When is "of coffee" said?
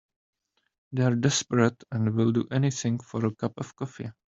3.59-4.09